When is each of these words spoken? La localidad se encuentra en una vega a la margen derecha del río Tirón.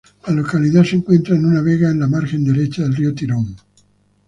La 0.25 0.33
localidad 0.33 0.83
se 0.83 0.95
encuentra 0.95 1.35
en 1.35 1.45
una 1.45 1.61
vega 1.61 1.91
a 1.91 1.93
la 1.93 2.07
margen 2.07 2.43
derecha 2.43 2.81
del 2.81 2.95
río 2.95 3.13
Tirón. 3.13 3.55